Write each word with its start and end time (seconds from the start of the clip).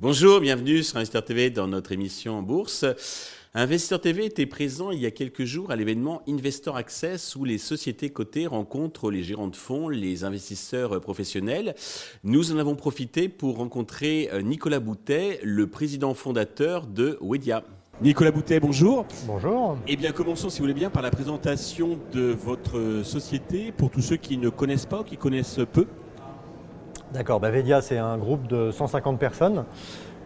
Bonjour, 0.00 0.40
bienvenue 0.40 0.82
sur 0.82 0.96
Investor 0.96 1.22
TV 1.22 1.50
dans 1.50 1.68
notre 1.68 1.92
émission 1.92 2.40
bourse. 2.40 2.86
Investor 3.52 4.00
TV 4.00 4.24
était 4.24 4.46
présent 4.46 4.90
il 4.90 5.00
y 5.00 5.06
a 5.06 5.10
quelques 5.10 5.44
jours 5.44 5.70
à 5.70 5.76
l'événement 5.76 6.22
Investor 6.28 6.76
Access 6.76 7.36
où 7.36 7.44
les 7.44 7.58
sociétés 7.58 8.08
cotées 8.10 8.46
rencontrent 8.46 9.10
les 9.10 9.22
gérants 9.22 9.48
de 9.48 9.56
fonds, 9.56 9.88
les 9.88 10.24
investisseurs 10.24 11.00
professionnels. 11.00 11.74
Nous 12.24 12.52
en 12.52 12.58
avons 12.58 12.74
profité 12.74 13.28
pour 13.28 13.56
rencontrer 13.56 14.30
euh, 14.32 14.40
Nicolas 14.40 14.80
Boutet, 14.80 15.40
le 15.42 15.66
président 15.66 16.14
fondateur 16.14 16.86
de 16.86 17.18
Wedia. 17.20 17.64
Nicolas 18.00 18.30
Boutet, 18.30 18.60
bonjour. 18.60 19.04
Bonjour. 19.26 19.76
Eh 19.88 19.96
bien, 19.96 20.12
commençons, 20.12 20.50
si 20.50 20.58
vous 20.58 20.64
voulez 20.66 20.74
bien, 20.74 20.88
par 20.88 21.02
la 21.02 21.10
présentation 21.10 21.98
de 22.12 22.30
votre 22.30 23.02
société 23.02 23.72
pour 23.72 23.90
tous 23.90 24.02
ceux 24.02 24.16
qui 24.16 24.36
ne 24.36 24.50
connaissent 24.50 24.86
pas 24.86 25.00
ou 25.00 25.02
qui 25.02 25.16
connaissent 25.16 25.58
peu. 25.72 25.84
D'accord, 27.12 27.40
bah 27.40 27.50
Vedia, 27.50 27.80
c'est 27.80 27.98
un 27.98 28.16
groupe 28.16 28.46
de 28.46 28.70
150 28.70 29.18
personnes, 29.18 29.64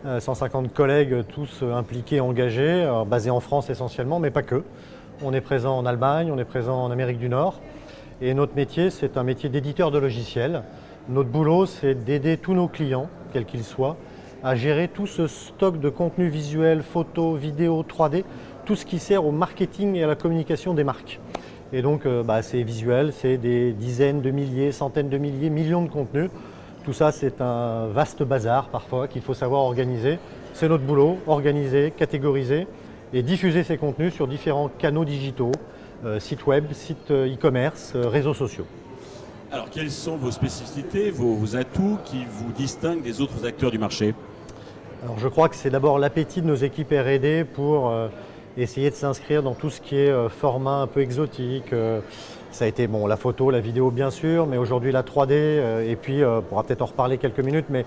150 0.04 0.66
euh, 0.66 0.68
collègues, 0.68 1.24
tous 1.28 1.60
euh, 1.62 1.72
impliqués, 1.72 2.20
engagés, 2.20 2.84
euh, 2.84 3.06
basés 3.06 3.30
en 3.30 3.40
France 3.40 3.70
essentiellement, 3.70 4.18
mais 4.18 4.30
pas 4.30 4.42
que. 4.42 4.64
On 5.22 5.32
est 5.32 5.40
présent 5.40 5.78
en 5.78 5.86
Allemagne, 5.86 6.30
on 6.30 6.38
est 6.38 6.44
présent 6.44 6.84
en 6.84 6.90
Amérique 6.90 7.18
du 7.18 7.30
Nord. 7.30 7.58
Et 8.20 8.34
notre 8.34 8.54
métier, 8.54 8.90
c'est 8.90 9.16
un 9.16 9.22
métier 9.22 9.48
d'éditeur 9.48 9.90
de 9.90 9.98
logiciels. 9.98 10.62
Notre 11.08 11.30
boulot, 11.30 11.64
c'est 11.64 11.94
d'aider 11.94 12.36
tous 12.36 12.52
nos 12.52 12.68
clients, 12.68 13.08
quels 13.32 13.46
qu'ils 13.46 13.64
soient, 13.64 13.96
à 14.42 14.54
gérer 14.54 14.88
tout 14.88 15.06
ce 15.06 15.26
stock 15.26 15.78
de 15.80 15.88
contenu 15.88 16.28
visuel, 16.28 16.82
photos, 16.82 17.38
vidéos, 17.38 17.82
3D, 17.82 18.24
tout 18.64 18.76
ce 18.76 18.84
qui 18.84 18.98
sert 18.98 19.24
au 19.24 19.32
marketing 19.32 19.96
et 19.96 20.04
à 20.04 20.06
la 20.06 20.14
communication 20.16 20.74
des 20.74 20.84
marques. 20.84 21.20
Et 21.72 21.82
donc, 21.82 22.06
bah, 22.06 22.42
c'est 22.42 22.62
visuel, 22.62 23.12
c'est 23.12 23.38
des 23.38 23.72
dizaines 23.72 24.20
de 24.20 24.30
milliers, 24.30 24.72
centaines 24.72 25.08
de 25.08 25.16
milliers, 25.16 25.48
millions 25.48 25.82
de 25.82 25.88
contenus 25.88 26.28
tout 26.84 26.92
ça, 26.92 27.12
c'est 27.12 27.40
un 27.40 27.86
vaste 27.86 28.24
bazar 28.24 28.68
parfois 28.68 29.06
qu'il 29.06 29.22
faut 29.22 29.34
savoir 29.34 29.62
organiser. 29.62 30.18
C'est 30.52 30.68
notre 30.68 30.82
boulot, 30.82 31.18
organiser, 31.28 31.92
catégoriser 31.96 32.66
et 33.12 33.22
diffuser 33.22 33.62
ces 33.62 33.76
contenus 33.76 34.12
sur 34.12 34.26
différents 34.26 34.68
canaux 34.68 35.04
digitaux, 35.04 35.52
euh, 36.04 36.18
sites 36.18 36.44
web, 36.46 36.72
sites 36.72 37.12
euh, 37.12 37.32
e-commerce, 37.32 37.92
euh, 37.94 38.08
réseaux 38.08 38.34
sociaux. 38.34 38.66
Alors, 39.52 39.70
quelles 39.70 39.90
sont 39.90 40.16
vos 40.16 40.32
spécificités, 40.32 41.10
vos, 41.10 41.54
atouts 41.54 41.98
qui 42.04 42.24
vous 42.28 42.50
distinguent 42.52 43.02
des 43.02 43.20
autres 43.20 43.46
acteurs 43.46 43.70
du 43.70 43.78
marché? 43.78 44.14
Alors, 45.02 45.18
je 45.18 45.28
crois 45.28 45.48
que 45.48 45.56
c'est 45.56 45.70
d'abord 45.70 45.98
l'appétit 45.98 46.42
de 46.42 46.46
nos 46.46 46.54
équipes 46.54 46.92
R&D 46.92 47.44
pour 47.52 47.92
essayer 48.56 48.90
de 48.90 48.94
s'inscrire 48.94 49.42
dans 49.42 49.54
tout 49.54 49.68
ce 49.68 49.80
qui 49.80 49.96
est 49.96 50.28
format 50.28 50.76
un 50.76 50.86
peu 50.86 51.00
exotique, 51.00 51.74
ça 52.52 52.66
a 52.66 52.68
été 52.68 52.86
bon, 52.86 53.06
la 53.06 53.16
photo, 53.16 53.50
la 53.50 53.60
vidéo 53.60 53.90
bien 53.90 54.10
sûr, 54.10 54.46
mais 54.46 54.58
aujourd'hui 54.58 54.92
la 54.92 55.02
3D, 55.02 55.30
euh, 55.30 55.90
et 55.90 55.96
puis 55.96 56.22
euh, 56.22 56.38
on 56.38 56.42
pourra 56.42 56.62
peut-être 56.64 56.82
en 56.82 56.86
reparler 56.86 57.16
quelques 57.16 57.40
minutes, 57.40 57.66
mais 57.70 57.86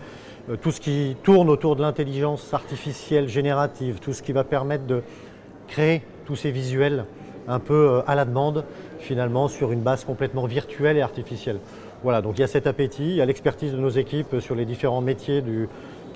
euh, 0.50 0.56
tout 0.58 0.72
ce 0.72 0.82
qui 0.82 1.16
tourne 1.22 1.50
autour 1.50 1.76
de 1.76 1.84
l'intelligence 1.84 2.52
artificielle 2.52 3.30
générative, 3.30 4.00
tout 4.00 4.12
ce 4.12 4.24
qui 4.24 4.32
va 4.32 4.44
permettre 4.44 4.86
de 4.86 5.04
créer 5.68 6.02
tous 6.26 6.36
ces 6.36 6.50
visuels 6.50 7.06
un 7.48 7.60
peu 7.60 8.02
à 8.08 8.16
la 8.16 8.26
demande, 8.26 8.64
finalement, 8.98 9.48
sur 9.48 9.72
une 9.72 9.82
base 9.82 10.04
complètement 10.04 10.48
virtuelle 10.48 10.98
et 10.98 11.02
artificielle. 11.02 11.60
Voilà, 12.02 12.24
donc 12.24 12.40
il 12.40 12.42
y 12.42 12.44
a 12.44 12.48
cet 12.48 12.66
appétit, 12.66 13.04
il 13.04 13.16
y 13.16 13.22
a 13.22 13.26
l'expertise 13.26 13.72
de 13.72 13.78
nos 13.78 13.90
équipes 13.90 14.40
sur 14.40 14.56
les 14.56 14.66
différents 14.66 15.02
métiers 15.02 15.44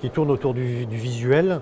qui 0.00 0.10
tournent 0.10 0.30
autour 0.30 0.54
du, 0.54 0.86
visuel. 0.90 1.60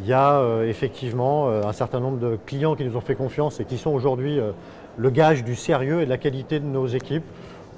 Il 0.00 0.06
y 0.06 0.12
a 0.12 0.62
effectivement 0.64 1.48
un 1.48 1.72
certain 1.72 1.98
nombre 1.98 2.18
de 2.18 2.38
clients 2.46 2.76
qui 2.76 2.84
nous 2.84 2.96
ont 2.96 3.00
fait 3.00 3.16
confiance 3.16 3.58
et 3.58 3.64
qui 3.64 3.78
sont 3.78 3.90
aujourd'hui 3.90 4.38
le 4.98 5.10
gage 5.10 5.44
du 5.44 5.54
sérieux 5.54 6.02
et 6.02 6.04
de 6.04 6.10
la 6.10 6.18
qualité 6.18 6.60
de 6.60 6.66
nos 6.66 6.86
équipes 6.86 7.24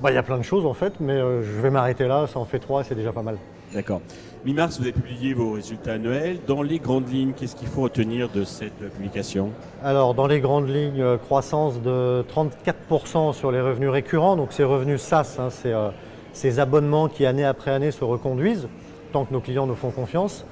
bah, 0.01 0.11
Il 0.11 0.15
y 0.15 0.19
a 0.19 0.23
plein 0.23 0.39
de 0.39 0.43
choses 0.43 0.67
en 0.67 0.75
fait, 0.75 0.95
mais 1.01 1.13
euh, 1.13 1.43
je 1.43 1.61
vais 1.61 1.71
m'arrêter 1.71 2.09
là, 2.09 2.27
ça 2.27 2.39
en 2.39 2.45
fait 2.45 2.59
trois, 2.59 2.83
c'est 2.83 2.95
déjà 2.95 3.13
pas 3.13 3.23
mal. 3.23 3.37
D'accord. 3.75 4.01
Mi-mars, 4.45 4.79
vous 4.79 4.85
avez 4.85 4.93
publié 4.93 5.35
vos 5.35 5.53
résultats 5.53 5.93
annuels. 5.93 6.39
Dans 6.47 6.63
les 6.63 6.79
grandes 6.79 7.09
lignes, 7.13 7.33
qu'est-ce 7.37 7.55
qu'il 7.55 7.69
faut 7.69 7.83
retenir 7.83 8.31
de 8.31 8.43
cette 8.43 8.79
publication? 8.95 9.51
Alors, 9.85 10.15
dans 10.15 10.27
les 10.27 10.41
grandes 10.41 10.69
lignes, 10.69 11.03
euh, 11.03 11.19
croissance 11.19 11.81
de 11.83 12.25
34% 12.35 13.35
sur 13.35 13.53
les 13.53 13.61
revenus 13.61 13.91
récurrents, 13.91 14.37
donc 14.37 14.53
ces 14.53 14.65
revenus 14.65 15.01
SaaS, 15.01 15.37
hein, 15.39 15.49
euh, 15.67 15.91
ces 16.33 16.59
abonnements 16.59 17.09
qui 17.09 17.27
année 17.27 17.45
après 17.45 17.71
année 17.71 17.91
se 17.91 18.03
reconduisent, 18.03 18.69
tant 19.11 19.25
que 19.25 19.33
nos 19.33 19.41
clients 19.41 19.67
nous 19.67 19.75
font 19.75 19.91
confiance. 19.91 20.45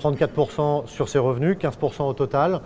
34% 0.00 0.86
sur 0.86 1.08
ces 1.08 1.18
revenus, 1.18 1.56
15% 1.58 2.02
au 2.02 2.12
total 2.12 2.60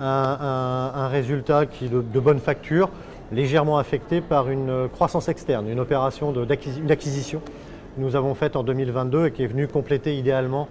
un, 0.00 1.08
résultat 1.08 1.66
qui 1.66 1.88
de, 1.88 2.00
de, 2.00 2.20
bonne 2.20 2.38
facture, 2.38 2.88
légèrement 3.32 3.78
affecté 3.78 4.20
par 4.20 4.50
une 4.50 4.88
croissance 4.92 5.28
externe, 5.28 5.68
une 5.68 5.80
opération 5.80 6.32
d'acquisition 6.32 7.40
que 7.40 8.00
nous 8.00 8.16
avons 8.16 8.34
faite 8.34 8.56
en 8.56 8.62
2022 8.62 9.26
et 9.26 9.32
qui 9.32 9.42
est 9.42 9.46
venue 9.46 9.68
compléter 9.68 10.16
idéalement 10.16 10.68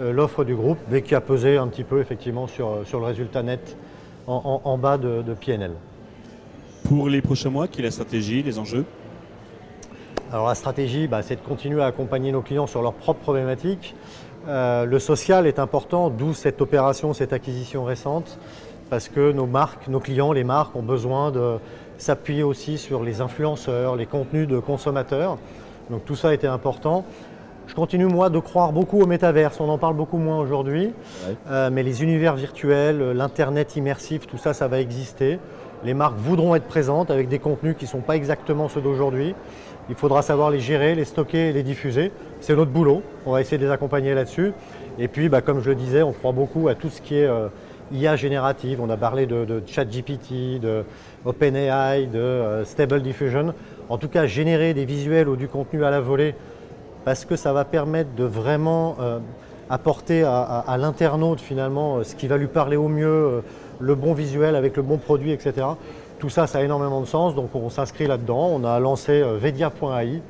euh, 0.00 0.12
l'offre 0.12 0.44
du 0.44 0.54
groupe, 0.54 0.78
mais 0.90 1.02
qui 1.02 1.14
a 1.14 1.20
pesé 1.20 1.56
un 1.56 1.68
petit 1.68 1.84
peu 1.84 2.00
effectivement 2.00 2.46
sur, 2.46 2.86
sur 2.86 3.00
le 3.00 3.06
résultat 3.06 3.42
net 3.42 3.76
en, 4.26 4.78
bas 4.78 4.96
de, 4.96 5.24
PNL. 5.34 5.72
Pour 6.84 7.08
les 7.08 7.20
prochains 7.20 7.50
mois, 7.50 7.66
quelle 7.66 7.80
est 7.80 7.88
la 7.88 7.90
stratégie, 7.90 8.44
les 8.44 8.60
enjeux? 8.60 8.84
Alors 10.32 10.46
la 10.46 10.54
stratégie, 10.54 11.08
bah, 11.08 11.22
c'est 11.22 11.36
de 11.36 11.40
continuer 11.40 11.82
à 11.82 11.86
accompagner 11.86 12.30
nos 12.30 12.40
clients 12.40 12.68
sur 12.68 12.82
leurs 12.82 12.92
propres 12.92 13.20
problématiques. 13.20 13.96
Euh, 14.46 14.84
le 14.84 14.98
social 15.00 15.46
est 15.46 15.58
important, 15.58 16.08
d'où 16.08 16.34
cette 16.34 16.60
opération, 16.60 17.12
cette 17.12 17.32
acquisition 17.32 17.84
récente 17.84 18.38
parce 18.90 19.08
que 19.08 19.32
nos 19.32 19.46
marques, 19.46 19.88
nos 19.88 20.00
clients, 20.00 20.32
les 20.32 20.44
marques 20.44 20.74
ont 20.76 20.82
besoin 20.82 21.30
de 21.30 21.58
s'appuyer 21.98 22.42
aussi 22.42 22.76
sur 22.76 23.02
les 23.02 23.20
influenceurs, 23.20 23.96
les 23.96 24.06
contenus 24.06 24.48
de 24.48 24.58
consommateurs. 24.58 25.38
Donc 25.90 26.04
tout 26.04 26.16
ça 26.16 26.30
a 26.30 26.34
été 26.34 26.46
important. 26.46 27.04
Je 27.66 27.74
continue 27.74 28.06
moi 28.06 28.30
de 28.30 28.38
croire 28.40 28.72
beaucoup 28.72 29.00
au 29.00 29.06
métaverse, 29.06 29.60
on 29.60 29.68
en 29.68 29.78
parle 29.78 29.94
beaucoup 29.94 30.18
moins 30.18 30.40
aujourd'hui, 30.40 30.92
euh, 31.48 31.70
mais 31.70 31.84
les 31.84 32.02
univers 32.02 32.34
virtuels, 32.34 33.12
l'Internet 33.12 33.76
immersif, 33.76 34.26
tout 34.26 34.38
ça, 34.38 34.54
ça 34.54 34.66
va 34.66 34.80
exister. 34.80 35.38
Les 35.84 35.94
marques 35.94 36.18
voudront 36.18 36.54
être 36.54 36.66
présentes 36.66 37.10
avec 37.10 37.28
des 37.28 37.38
contenus 37.38 37.74
qui 37.78 37.84
ne 37.84 37.90
sont 37.90 38.00
pas 38.00 38.16
exactement 38.16 38.68
ceux 38.68 38.80
d'aujourd'hui. 38.80 39.34
Il 39.88 39.94
faudra 39.94 40.22
savoir 40.22 40.50
les 40.50 40.60
gérer, 40.60 40.94
les 40.94 41.04
stocker 41.04 41.48
et 41.48 41.52
les 41.52 41.62
diffuser. 41.62 42.12
C'est 42.40 42.54
notre 42.54 42.70
boulot, 42.70 43.02
on 43.26 43.32
va 43.32 43.40
essayer 43.40 43.58
de 43.58 43.64
les 43.64 43.72
accompagner 43.72 44.14
là-dessus. 44.14 44.52
Et 44.98 45.08
puis, 45.08 45.28
bah, 45.28 45.40
comme 45.40 45.60
je 45.60 45.70
le 45.70 45.74
disais, 45.74 46.02
on 46.02 46.12
croit 46.12 46.32
beaucoup 46.32 46.68
à 46.68 46.74
tout 46.74 46.90
ce 46.90 47.00
qui 47.00 47.16
est... 47.16 47.26
Euh, 47.26 47.48
IA 47.92 48.16
générative, 48.16 48.80
on 48.80 48.88
a 48.88 48.96
parlé 48.96 49.26
de, 49.26 49.62
ChatGPT, 49.66 50.60
de 50.60 50.84
OpenAI, 51.24 52.06
de 52.06 52.18
euh, 52.18 52.64
Stable 52.64 53.02
Diffusion. 53.02 53.54
En 53.88 53.98
tout 53.98 54.08
cas, 54.08 54.26
générer 54.26 54.74
des 54.74 54.84
visuels 54.84 55.28
ou 55.28 55.36
du 55.36 55.48
contenu 55.48 55.84
à 55.84 55.90
la 55.90 56.00
volée, 56.00 56.34
parce 57.04 57.24
que 57.24 57.36
ça 57.36 57.52
va 57.52 57.64
permettre 57.64 58.14
de 58.14 58.24
vraiment 58.24 58.96
euh, 59.00 59.18
apporter 59.68 60.22
à, 60.22 60.76
l'internaute 60.78 61.40
finalement 61.40 62.02
ce 62.04 62.14
qui 62.14 62.26
va 62.26 62.36
lui 62.36 62.46
parler 62.46 62.76
au 62.76 62.88
mieux, 62.88 63.42
le 63.80 63.94
bon 63.94 64.12
visuel 64.12 64.54
avec 64.54 64.76
le 64.76 64.82
bon 64.82 64.98
produit, 64.98 65.32
etc. 65.32 65.66
Tout 66.18 66.28
ça, 66.28 66.46
ça 66.46 66.58
a 66.58 66.62
énormément 66.62 67.00
de 67.00 67.06
sens, 67.06 67.34
donc 67.34 67.54
on 67.54 67.70
s'inscrit 67.70 68.06
là-dedans. 68.06 68.50
On 68.52 68.64
a 68.64 68.78
lancé 68.78 69.24
Vedia.ai 69.40 70.22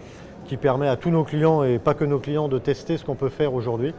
qui 0.47 0.57
permet 0.57 0.89
à 0.89 0.97
tous 0.97 1.11
nos 1.11 1.23
clients 1.23 1.63
et 1.63 1.79
pas 1.79 1.95
que 1.95 2.05
nos 2.05 2.19
clients 2.19 2.49
de 2.49 2.59
tester 2.59 2.97
ce 2.97 3.05
qu'on 3.05 3.15
peut 3.15 3.29
faire 3.29 3.55
aujourd'hui. 3.55 3.95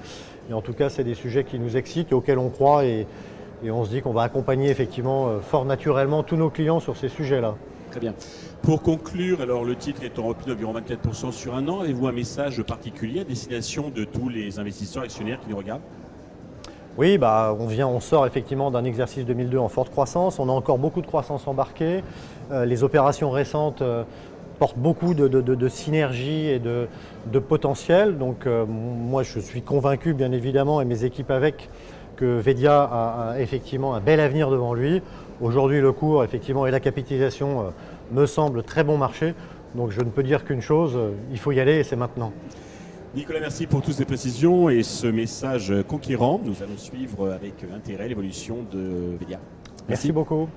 Et 0.49 0.53
en 0.53 0.61
tout 0.61 0.73
cas, 0.73 0.89
c'est 0.89 1.03
des 1.03 1.13
sujets 1.13 1.43
qui 1.43 1.59
nous 1.59 1.77
excitent 1.77 2.11
auxquels 2.11 2.39
on 2.39 2.49
croit 2.49 2.85
et, 2.85 3.07
et 3.63 3.71
on 3.71 3.85
se 3.85 3.89
dit 3.89 4.01
qu'on 4.01 4.11
va 4.11 4.23
accompagner 4.23 4.69
effectivement 4.69 5.29
euh, 5.29 5.39
fort 5.39 5.65
naturellement 5.65 6.23
tous 6.23 6.35
nos 6.35 6.49
clients 6.49 6.79
sur 6.79 6.97
ces 6.97 7.09
sujets-là. 7.09 7.55
Très 7.91 7.99
bien. 7.99 8.13
Pour 8.61 8.81
conclure, 8.81 9.41
alors 9.41 9.63
le 9.63 9.75
titre 9.75 10.03
est 10.03 10.17
en 10.17 10.23
repli 10.23 10.47
d'environ 10.47 10.73
24% 10.73 11.31
sur 11.31 11.55
un 11.55 11.67
an. 11.67 11.81
Avez-vous 11.81 12.07
un 12.07 12.11
message 12.11 12.61
particulier 12.63 13.21
à 13.21 13.23
destination 13.23 13.89
de 13.89 14.03
tous 14.03 14.29
les 14.29 14.59
investisseurs 14.59 15.03
actionnaires 15.03 15.39
qui 15.39 15.49
nous 15.49 15.57
regardent? 15.57 15.81
Oui, 16.97 17.17
bah, 17.17 17.55
on, 17.57 17.99
sort 17.99 18.27
effectivement 18.27 18.71
d'un 18.71 18.83
exercice 18.83 19.25
2002 19.25 19.57
en 19.57 19.69
forte 19.69 19.89
croissance. 19.89 20.39
On 20.39 20.49
a 20.49 20.51
encore 20.51 20.77
beaucoup 20.77 21.01
de 21.01 21.07
croissance 21.07 21.47
embarquée. 21.47 22.03
Euh, 22.51 22.65
les 22.65 22.83
opérations 22.83 23.31
récentes 23.31 23.81
euh, 23.81 24.03
portent 24.59 24.77
beaucoup 24.77 25.13
de, 25.13 25.67
synergie 25.69 26.47
et 26.47 26.59
de, 26.59 26.87
potentiel. 27.39 28.17
Donc 28.17 28.45
moi, 28.45 29.23
je 29.23 29.39
suis 29.39 29.61
convaincu, 29.61 30.13
bien 30.13 30.31
évidemment, 30.31 30.81
et 30.81 30.85
mes 30.85 31.03
équipes 31.03 31.31
avec, 31.31 31.69
que 32.15 32.39
Vedia 32.39 32.83
a, 32.83 33.39
effectivement 33.39 33.95
un 33.95 33.99
bel 33.99 34.19
avenir 34.19 34.51
devant 34.51 34.75
lui. 34.75 35.01
Aujourd'hui, 35.41 35.81
le 35.81 35.91
cours 35.91 36.23
et 36.23 36.71
la 36.71 36.79
capitalisation 36.79 37.61
euh, 37.61 37.63
me 38.11 38.27
semblent 38.27 38.61
très 38.61 38.83
bon 38.83 38.95
marché. 38.95 39.33
Donc 39.73 39.89
je 39.89 40.01
ne 40.01 40.09
peux 40.09 40.21
dire 40.21 40.45
qu'une 40.45 40.61
chose, 40.61 40.93
euh, 40.95 41.13
il 41.31 41.39
faut 41.39 41.51
y 41.51 41.59
aller 41.59 41.79
et 41.79 41.83
c'est 41.83 41.95
maintenant. 41.95 42.31
Nicolas, 43.13 43.41
merci 43.41 43.67
pour 43.67 43.81
toutes 43.81 43.95
ces 43.95 44.05
précisions 44.05 44.69
et 44.69 44.83
ce 44.83 45.05
message 45.05 45.73
conquérant. 45.85 46.39
Nous 46.45 46.63
allons 46.63 46.77
suivre 46.77 47.29
avec 47.31 47.65
intérêt 47.75 48.07
l'évolution 48.07 48.63
de 48.71 49.17
Vedia. 49.19 49.39
merci 49.89 50.13
beaucoup. 50.13 50.47